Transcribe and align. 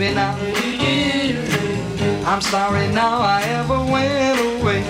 baby 0.00 0.14
now. 0.14 0.34
I'm 2.24 2.40
sorry 2.40 2.88
now 2.88 3.20
I 3.20 3.42
ever 3.42 3.78
went 3.92 4.40
away. 4.40 4.82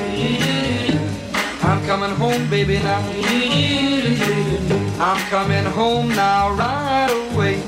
I'm 1.62 1.84
coming 1.86 2.10
home, 2.10 2.48
baby 2.48 2.78
now. 2.78 3.02
I'm 5.00 5.20
coming 5.28 5.64
home 5.64 6.08
now 6.10 6.52
right 6.52 7.10
away. 7.32 7.60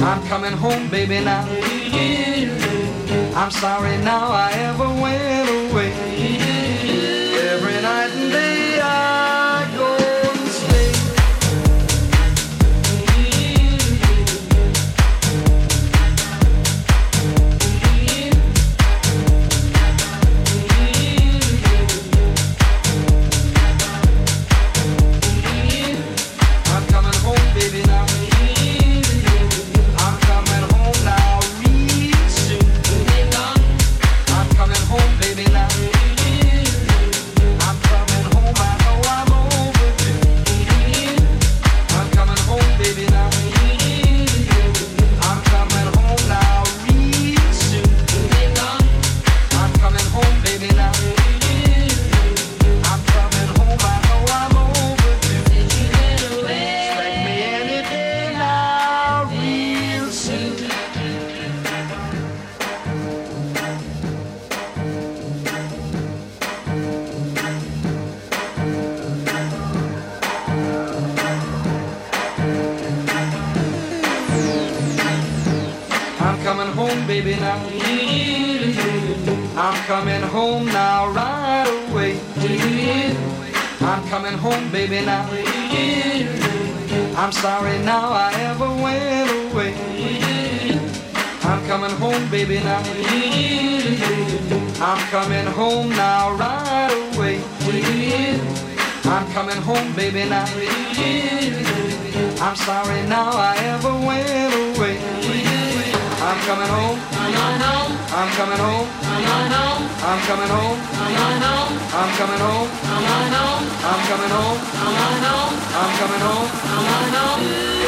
I'm 0.00 0.26
coming 0.26 0.52
home, 0.52 0.88
baby 0.90 1.20
now. 1.20 1.46
I'm 3.36 3.50
sorry 3.52 3.96
now 3.98 4.30
I 4.32 4.50
ever 4.70 4.88
went 5.02 5.70
away. 5.70 5.95
baby, 77.22 77.40
now. 77.40 77.56
I'm 79.56 79.76
coming 79.86 80.20
home 80.20 80.66
now, 80.66 81.08
right 81.12 81.88
away. 81.88 82.20
I'm 83.80 84.06
coming 84.08 84.36
home, 84.36 84.70
baby, 84.70 85.00
now. 85.00 85.26
I'm 87.16 87.32
sorry 87.32 87.78
now 87.84 88.10
I 88.12 88.32
ever 88.50 88.68
went 88.84 89.30
away. 89.52 89.72
I'm 91.42 91.66
coming 91.66 91.96
home, 92.02 92.30
baby, 92.30 92.60
now. 92.60 92.82
I'm 94.88 95.00
coming 95.08 95.46
home 95.46 95.88
now, 95.88 96.32
right 96.34 97.14
away. 97.14 97.40
I'm 99.04 99.26
coming 99.32 99.62
home, 99.68 99.94
baby, 99.94 100.28
now. 100.28 100.44
I'm 102.44 102.56
sorry 102.56 103.02
now 103.08 103.30
I 103.32 103.56
ever 103.72 103.92
went 104.06 104.76
away. 104.76 105.55
I'm 106.36 106.44
coming 106.44 106.68
home. 106.68 106.98
I'm 107.16 108.30
coming 108.36 108.60
home. 108.60 108.86
I'm 110.04 110.20
coming 110.28 110.50
home. 110.52 110.76
I'm 110.84 112.10
coming 112.18 112.40
home. 112.44 112.68
I'm 113.80 114.00
coming 114.06 115.24
home. 115.24 115.54
I'm 115.80 115.92
coming 115.98 116.20
home. 116.20 116.50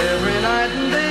Every 0.01 0.41
night 0.41 0.71
and 0.71 0.93
day 0.93 1.08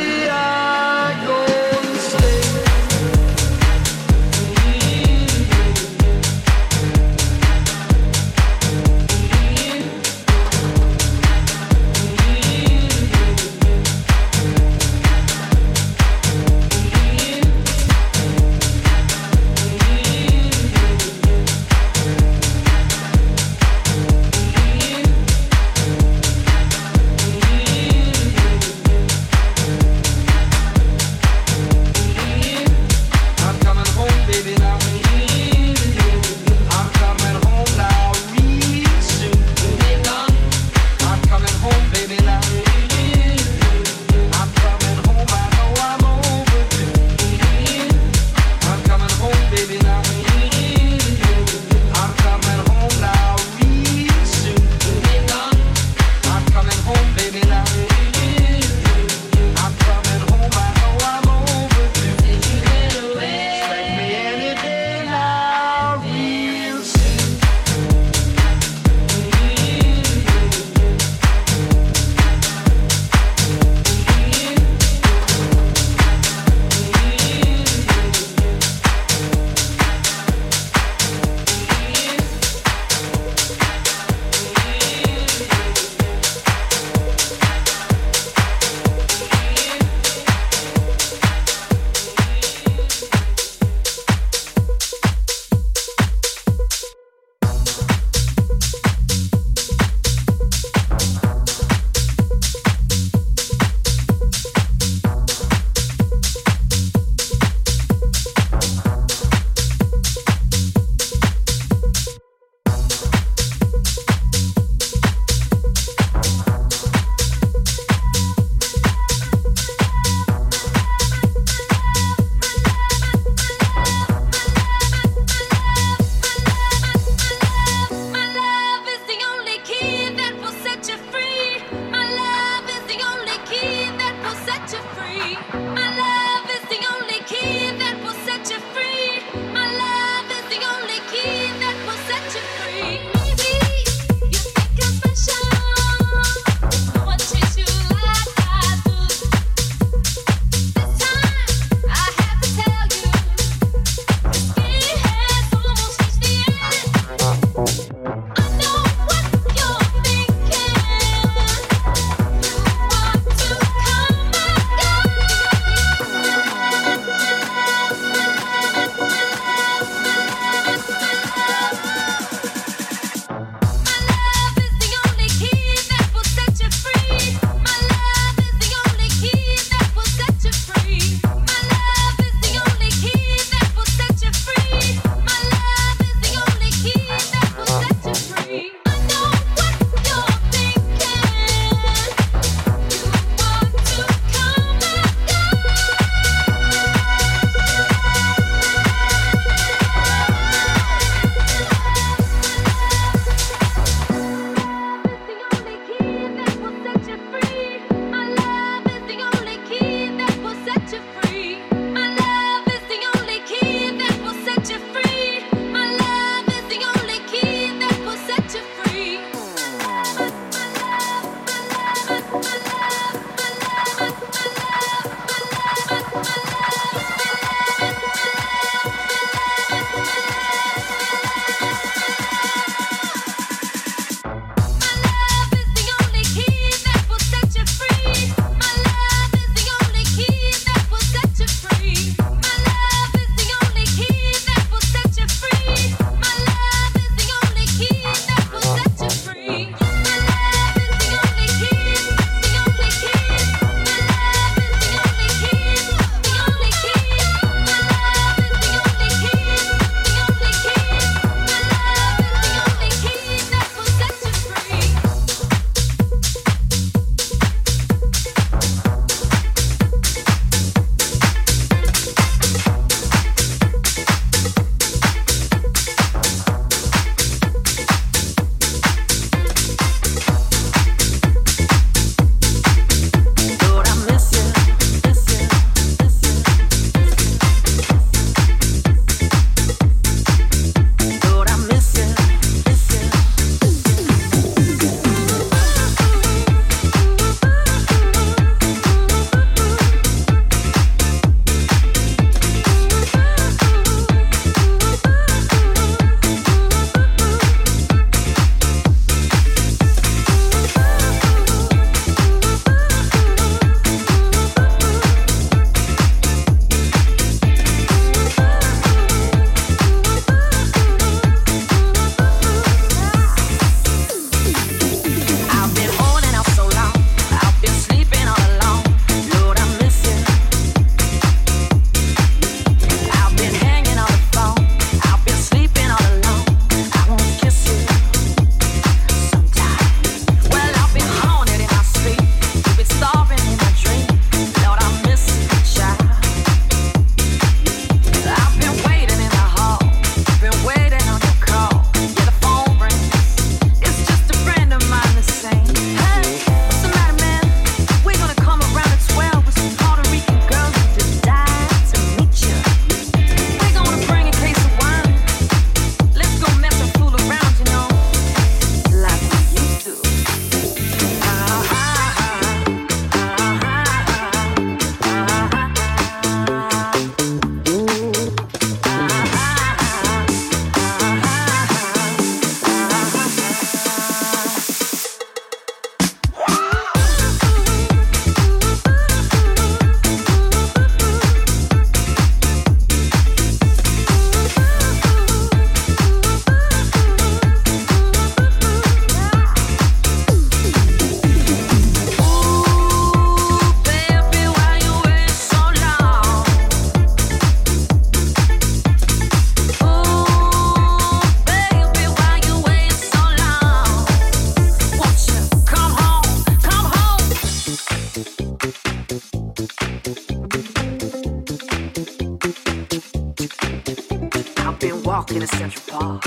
been 424.79 425.01
walking 425.03 425.41
in 425.41 425.47
Central 425.47 425.83
Park, 425.87 426.23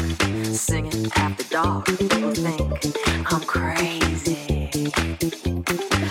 singing 0.53 1.11
after 1.17 1.45
dark. 1.45 1.87
People 1.87 2.33
think 2.33 3.33
I'm 3.33 3.43
crazy. 3.43 4.71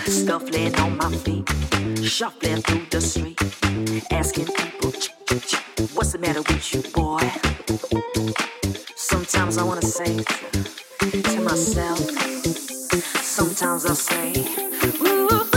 Scuffling 0.06 0.74
on 0.76 0.96
my 0.96 1.10
feet, 1.10 1.48
shuffling 2.02 2.62
through 2.62 2.86
the 2.90 3.00
street, 3.00 3.40
asking 4.10 4.46
people, 4.46 4.92
what's 5.94 6.12
the 6.12 6.18
matter 6.18 6.42
with 6.42 6.74
you, 6.74 6.82
boy? 6.92 7.30
Sometimes 8.96 9.58
I 9.58 9.62
wanna 9.64 9.82
say 9.82 10.24
to 11.02 11.40
myself, 11.40 11.98
sometimes 13.22 13.86
I 13.86 13.94
say, 13.94 14.46
ooh. 15.02 15.49